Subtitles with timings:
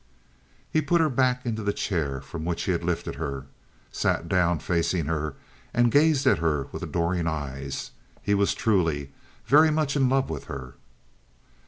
[0.71, 3.45] He put her back into the chair from which he had lifted her,
[3.91, 5.35] sat down facing her,
[5.75, 7.91] and gazed at her with adoring eyes.
[8.23, 9.11] He was truly
[9.45, 10.73] very much in love with her.